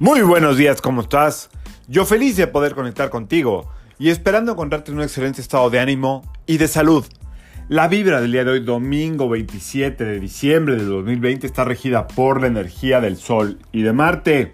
Muy 0.00 0.20
buenos 0.20 0.56
días, 0.56 0.80
¿cómo 0.80 1.00
estás? 1.00 1.50
Yo 1.88 2.04
feliz 2.04 2.36
de 2.36 2.46
poder 2.46 2.76
conectar 2.76 3.10
contigo 3.10 3.68
y 3.98 4.10
esperando 4.10 4.52
encontrarte 4.52 4.92
en 4.92 4.98
un 4.98 5.02
excelente 5.02 5.40
estado 5.40 5.70
de 5.70 5.80
ánimo 5.80 6.22
y 6.46 6.58
de 6.58 6.68
salud. 6.68 7.04
La 7.68 7.88
vibra 7.88 8.20
del 8.20 8.30
día 8.30 8.44
de 8.44 8.52
hoy, 8.52 8.60
domingo 8.60 9.28
27 9.28 10.04
de 10.04 10.20
diciembre 10.20 10.76
de 10.76 10.84
2020, 10.84 11.48
está 11.48 11.64
regida 11.64 12.06
por 12.06 12.40
la 12.40 12.46
energía 12.46 13.00
del 13.00 13.16
Sol 13.16 13.58
y 13.72 13.82
de 13.82 13.92
Marte. 13.92 14.52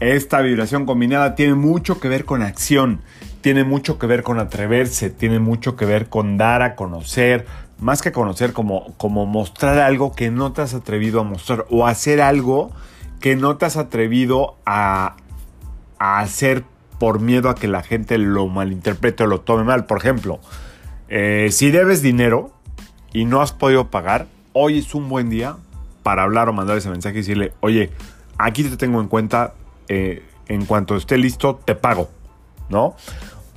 Esta 0.00 0.40
vibración 0.40 0.86
combinada 0.86 1.36
tiene 1.36 1.54
mucho 1.54 2.00
que 2.00 2.08
ver 2.08 2.24
con 2.24 2.42
acción, 2.42 3.00
tiene 3.42 3.62
mucho 3.62 3.96
que 3.96 4.08
ver 4.08 4.24
con 4.24 4.40
atreverse, 4.40 5.08
tiene 5.08 5.38
mucho 5.38 5.76
que 5.76 5.84
ver 5.84 6.08
con 6.08 6.36
dar 6.36 6.62
a 6.62 6.74
conocer, 6.74 7.46
más 7.78 8.02
que 8.02 8.10
conocer, 8.10 8.52
como, 8.52 8.92
como 8.96 9.24
mostrar 9.24 9.78
algo 9.78 10.16
que 10.16 10.32
no 10.32 10.52
te 10.52 10.62
has 10.62 10.74
atrevido 10.74 11.20
a 11.20 11.22
mostrar 11.22 11.64
o 11.70 11.86
hacer 11.86 12.20
algo 12.20 12.72
no 13.36 13.56
te 13.56 13.66
has 13.66 13.76
atrevido 13.76 14.56
a, 14.64 15.16
hacer 15.98 16.64
por 16.98 17.20
miedo 17.20 17.48
a 17.48 17.54
que 17.54 17.68
la 17.68 17.82
gente 17.82 18.18
lo 18.18 18.46
malinterprete 18.46 19.24
o 19.24 19.26
lo 19.26 19.40
tome 19.40 19.64
mal. 19.64 19.86
Por 19.86 19.98
ejemplo, 19.98 20.40
eh, 21.08 21.48
si 21.50 21.70
debes 21.70 22.02
dinero 22.02 22.52
y 23.12 23.24
no 23.24 23.40
has 23.40 23.52
podido 23.52 23.90
pagar, 23.90 24.26
hoy 24.52 24.78
es 24.78 24.94
un 24.94 25.08
buen 25.08 25.30
día 25.30 25.56
para 26.02 26.22
hablar 26.22 26.48
o 26.48 26.52
mandar 26.52 26.78
ese 26.78 26.90
mensaje 26.90 27.16
y 27.16 27.20
decirle, 27.20 27.52
oye, 27.60 27.90
aquí 28.38 28.64
te 28.64 28.76
tengo 28.76 29.00
en 29.00 29.08
cuenta, 29.08 29.54
eh, 29.88 30.22
en 30.46 30.64
cuanto 30.64 30.96
esté 30.96 31.18
listo, 31.18 31.60
te 31.64 31.74
pago, 31.74 32.10
¿no? 32.68 32.96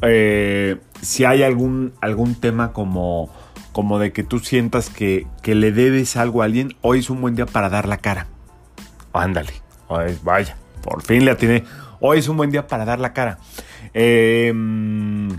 Eh, 0.01 0.77
si 1.01 1.25
hay 1.25 1.43
algún, 1.43 1.93
algún 2.01 2.35
tema 2.35 2.73
como, 2.73 3.29
como 3.71 3.99
de 3.99 4.11
que 4.11 4.23
tú 4.23 4.39
sientas 4.39 4.89
que, 4.89 5.27
que 5.41 5.55
le 5.55 5.71
debes 5.71 6.17
algo 6.17 6.41
a 6.41 6.45
alguien, 6.45 6.75
hoy 6.81 6.99
es 6.99 7.09
un 7.09 7.21
buen 7.21 7.35
día 7.35 7.45
para 7.45 7.69
dar 7.69 7.87
la 7.87 7.97
cara. 7.97 8.27
Ándale, 9.13 9.51
vaya, 10.23 10.55
por 10.81 11.01
fin 11.01 11.25
le 11.25 11.31
atiné. 11.31 11.63
Hoy 11.99 12.19
es 12.19 12.27
un 12.27 12.37
buen 12.37 12.49
día 12.49 12.67
para 12.67 12.85
dar 12.85 12.99
la 12.99 13.13
cara. 13.13 13.37
Em, 13.93 15.29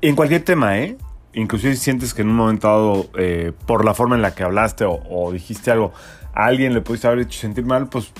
en 0.00 0.14
cualquier 0.14 0.44
tema, 0.44 0.78
¿eh? 0.78 0.96
Inclusive 1.32 1.74
si 1.74 1.82
sientes 1.82 2.14
que 2.14 2.22
en 2.22 2.28
un 2.28 2.36
momento 2.36 2.68
dado, 2.68 3.06
eh, 3.18 3.52
por 3.66 3.84
la 3.84 3.94
forma 3.94 4.14
en 4.16 4.22
la 4.22 4.34
que 4.34 4.44
hablaste 4.44 4.84
o, 4.86 5.32
dijiste 5.32 5.70
algo, 5.70 5.92
a 6.32 6.44
alguien 6.46 6.74
le 6.74 6.80
pudiste 6.80 7.06
haber 7.06 7.20
hecho 7.20 7.40
sentir 7.40 7.64
mal, 7.64 7.88
pues 7.88 8.12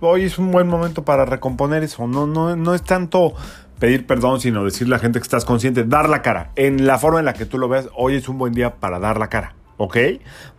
hoy 0.00 0.24
es 0.24 0.38
un 0.38 0.52
buen 0.52 0.68
momento 0.68 1.04
para 1.04 1.24
recomponer 1.24 1.82
eso. 1.82 2.06
No, 2.06 2.26
no, 2.26 2.54
no 2.54 2.74
es 2.74 2.82
tanto 2.82 3.34
pedir 3.80 4.06
perdón, 4.06 4.40
sino 4.40 4.64
decirle 4.64 4.94
a 4.94 4.98
la 4.98 5.02
gente 5.02 5.18
que 5.18 5.24
estás 5.24 5.44
consciente, 5.44 5.82
dar 5.84 6.08
la 6.08 6.22
cara. 6.22 6.52
En 6.54 6.86
la 6.86 6.98
forma 6.98 7.18
en 7.18 7.24
la 7.24 7.32
que 7.32 7.46
tú 7.46 7.58
lo 7.58 7.68
ves, 7.68 7.88
hoy 7.96 8.14
es 8.14 8.28
un 8.28 8.38
buen 8.38 8.52
día 8.52 8.76
para 8.76 9.00
dar 9.00 9.18
la 9.18 9.28
cara. 9.28 9.54
¿Ok? 9.80 9.96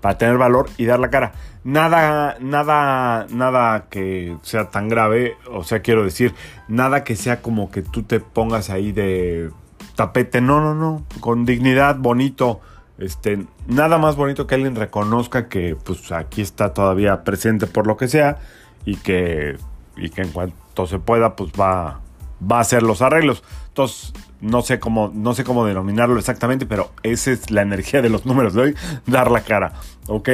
Para 0.01 0.17
tener 0.17 0.39
valor 0.39 0.67
y 0.77 0.85
dar 0.85 0.99
la 0.99 1.11
cara. 1.11 1.33
Nada, 1.63 2.37
nada, 2.39 3.27
nada 3.29 3.85
que 3.87 4.35
sea 4.41 4.71
tan 4.71 4.89
grave, 4.89 5.37
o 5.51 5.63
sea, 5.63 5.83
quiero 5.83 6.03
decir, 6.03 6.33
nada 6.67 7.03
que 7.03 7.15
sea 7.15 7.43
como 7.43 7.69
que 7.69 7.83
tú 7.83 8.01
te 8.01 8.19
pongas 8.19 8.71
ahí 8.71 8.91
de 8.91 9.51
tapete, 9.95 10.41
no, 10.41 10.59
no, 10.59 10.73
no, 10.73 11.05
con 11.19 11.45
dignidad, 11.45 11.97
bonito, 11.97 12.61
este, 12.97 13.45
nada 13.67 13.99
más 13.99 14.15
bonito 14.15 14.47
que 14.47 14.55
alguien 14.55 14.75
reconozca 14.75 15.49
que, 15.49 15.75
pues, 15.75 16.11
aquí 16.11 16.41
está 16.41 16.73
todavía 16.73 17.23
presente 17.23 17.67
por 17.67 17.85
lo 17.85 17.97
que 17.97 18.07
sea 18.07 18.39
y 18.85 18.95
que, 18.95 19.55
y 19.97 20.09
que 20.09 20.23
en 20.23 20.29
cuanto 20.31 20.87
se 20.87 20.97
pueda, 20.97 21.35
pues, 21.35 21.51
va, 21.51 22.01
va 22.49 22.57
a 22.57 22.61
hacer 22.61 22.83
los 22.83 23.01
arreglos. 23.01 23.43
Entonces, 23.67 24.13
no 24.41 24.61
sé 24.61 24.79
cómo, 24.79 25.11
no 25.13 25.33
sé 25.33 25.43
cómo 25.43 25.65
denominarlo 25.65 26.17
exactamente, 26.17 26.65
pero 26.65 26.91
esa 27.03 27.31
es 27.31 27.51
la 27.51 27.61
energía 27.61 28.01
de 28.01 28.09
los 28.09 28.25
números 28.25 28.53
de 28.53 28.61
hoy, 28.61 28.75
dar 29.05 29.31
la 29.31 29.41
cara, 29.41 29.73
¿ok? 30.07 30.29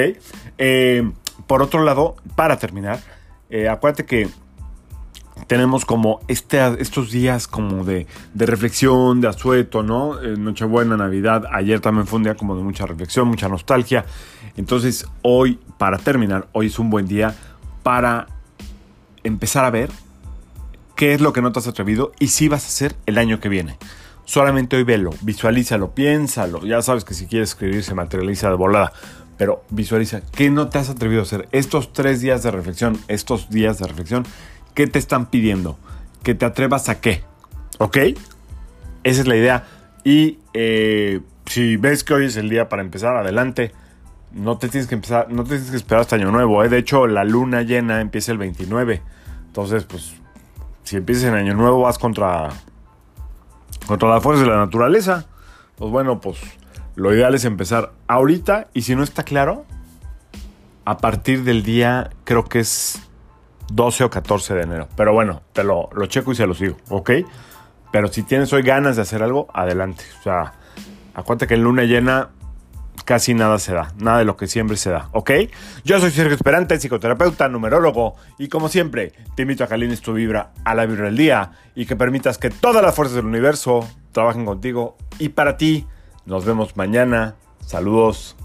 Eh, 0.57 1.11
por 1.45 1.61
otro 1.61 1.83
lado, 1.83 2.15
para 2.35 2.57
terminar, 2.57 2.99
eh, 3.49 3.69
acuérdate 3.69 4.05
que 4.05 4.29
tenemos 5.45 5.85
como 5.85 6.19
este, 6.27 6.81
estos 6.81 7.11
días 7.11 7.47
como 7.47 7.83
de, 7.85 8.07
reflexión, 8.35 9.21
de 9.21 9.27
asueto, 9.27 9.83
¿no? 9.83 10.21
Eh, 10.21 10.35
Nochebuena, 10.37 10.97
Navidad, 10.97 11.43
ayer 11.51 11.79
también 11.79 12.07
fue 12.07 12.17
un 12.17 12.23
día 12.23 12.35
como 12.35 12.55
de 12.55 12.63
mucha 12.63 12.85
reflexión, 12.85 13.27
mucha 13.27 13.47
nostalgia. 13.47 14.05
Entonces 14.55 15.05
hoy, 15.21 15.59
para 15.77 15.99
terminar, 15.99 16.47
hoy 16.53 16.67
es 16.67 16.79
un 16.79 16.89
buen 16.89 17.07
día 17.07 17.35
para 17.83 18.27
empezar 19.23 19.63
a 19.63 19.69
ver 19.69 19.89
qué 20.97 21.13
es 21.13 21.21
lo 21.21 21.31
que 21.31 21.41
no 21.41 21.53
te 21.53 21.59
has 21.59 21.67
atrevido 21.67 22.11
y 22.19 22.29
si 22.29 22.49
vas 22.49 22.65
a 22.65 22.67
hacer 22.67 22.95
el 23.05 23.17
año 23.17 23.39
que 23.39 23.47
viene. 23.47 23.77
Solamente 24.25 24.75
hoy 24.75 24.83
velo, 24.83 25.11
visualízalo, 25.21 25.91
piénsalo. 25.91 26.65
Ya 26.65 26.81
sabes 26.81 27.05
que 27.05 27.13
si 27.13 27.27
quieres 27.27 27.49
escribir 27.49 27.83
se 27.83 27.95
materializa 27.95 28.49
de 28.49 28.55
volada. 28.55 28.91
Pero 29.37 29.63
visualiza, 29.69 30.21
¿qué 30.35 30.49
no 30.49 30.67
te 30.67 30.79
has 30.79 30.89
atrevido 30.89 31.21
a 31.21 31.23
hacer? 31.23 31.47
Estos 31.51 31.93
tres 31.93 32.19
días 32.19 32.41
de 32.41 32.49
reflexión, 32.49 32.99
estos 33.07 33.49
días 33.51 33.77
de 33.77 33.87
reflexión, 33.87 34.25
¿qué 34.73 34.87
te 34.87 34.97
están 34.97 35.27
pidiendo? 35.27 35.77
Que 36.23 36.33
te 36.33 36.45
atrevas 36.45 36.89
a 36.89 36.99
qué. 36.99 37.21
¿Ok? 37.77 37.97
Esa 39.03 39.21
es 39.21 39.27
la 39.27 39.37
idea. 39.37 39.67
Y 40.03 40.39
eh, 40.53 41.21
si 41.45 41.77
ves 41.77 42.03
que 42.03 42.15
hoy 42.15 42.25
es 42.25 42.37
el 42.37 42.49
día 42.49 42.69
para 42.69 42.81
empezar, 42.81 43.15
adelante. 43.15 43.71
No 44.33 44.57
te 44.57 44.67
tienes 44.67 44.87
que 44.87 44.95
empezar, 44.95 45.31
no 45.31 45.43
te 45.43 45.51
tienes 45.51 45.69
que 45.69 45.77
esperar 45.77 46.01
hasta 46.01 46.15
año 46.15 46.31
nuevo. 46.31 46.63
¿eh? 46.63 46.69
De 46.69 46.79
hecho, 46.79 47.05
la 47.05 47.23
luna 47.23 47.61
llena 47.61 48.01
empieza 48.01 48.31
el 48.31 48.39
29. 48.39 49.01
Entonces, 49.45 49.83
pues 49.83 50.15
si 50.87 50.95
empiezas 50.95 51.25
en 51.25 51.33
Año 51.33 51.53
Nuevo 51.53 51.81
vas 51.81 51.99
contra, 51.99 52.47
contra 53.87 54.07
la 54.07 54.21
fuerza 54.21 54.43
de 54.43 54.49
la 54.49 54.55
naturaleza. 54.55 55.25
Pues 55.75 55.91
bueno, 55.91 56.21
pues 56.21 56.37
lo 56.95 57.13
ideal 57.13 57.35
es 57.35 57.43
empezar 57.43 57.91
ahorita 58.07 58.67
y 58.73 58.83
si 58.83 58.95
no 58.95 59.03
está 59.03 59.23
claro, 59.23 59.65
a 60.85 60.99
partir 60.99 61.43
del 61.43 61.61
día 61.61 62.11
creo 62.23 62.45
que 62.45 62.61
es 62.61 63.01
12 63.73 64.05
o 64.05 64.09
14 64.09 64.53
de 64.53 64.61
enero. 64.61 64.87
Pero 64.95 65.11
bueno, 65.11 65.41
te 65.51 65.65
lo, 65.65 65.89
lo 65.93 66.05
checo 66.05 66.31
y 66.31 66.35
se 66.35 66.47
lo 66.47 66.53
sigo, 66.53 66.77
¿ok? 66.87 67.11
Pero 67.91 68.07
si 68.07 68.23
tienes 68.23 68.53
hoy 68.53 68.61
ganas 68.61 68.95
de 68.95 69.01
hacer 69.01 69.21
algo, 69.23 69.47
adelante. 69.53 70.05
O 70.21 70.23
sea, 70.23 70.53
acuérdate 71.13 71.47
que 71.47 71.55
en 71.55 71.63
luna 71.63 71.83
llena 71.83 72.29
casi 73.05 73.33
nada 73.33 73.59
se 73.59 73.73
da, 73.73 73.93
nada 73.97 74.19
de 74.19 74.25
lo 74.25 74.37
que 74.37 74.47
siempre 74.47 74.77
se 74.77 74.89
da, 74.89 75.09
¿ok? 75.11 75.31
Yo 75.83 75.99
soy 75.99 76.11
Sergio 76.11 76.35
Esperante, 76.35 76.77
psicoterapeuta, 76.79 77.47
numerólogo, 77.47 78.15
y 78.37 78.47
como 78.47 78.69
siempre, 78.69 79.13
te 79.35 79.43
invito 79.43 79.63
a 79.63 79.67
que 79.67 79.73
alines 79.73 80.01
tu 80.01 80.13
vibra 80.13 80.51
a 80.63 80.75
la 80.75 80.85
vibra 80.85 81.05
del 81.05 81.17
día 81.17 81.51
y 81.75 81.85
que 81.85 81.95
permitas 81.95 82.37
que 82.37 82.49
todas 82.49 82.83
las 82.83 82.95
fuerzas 82.95 83.15
del 83.15 83.25
universo 83.25 83.87
trabajen 84.11 84.45
contigo 84.45 84.97
y 85.19 85.29
para 85.29 85.57
ti. 85.57 85.85
Nos 86.25 86.43
vemos 86.43 86.75
mañana. 86.75 87.35
Saludos. 87.65 88.35